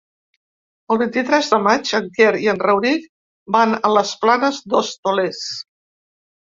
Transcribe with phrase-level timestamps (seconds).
[0.95, 3.07] El vint-i-tres de maig en Quer i en Rauric
[3.59, 5.49] van a les Planes d'Hostoles.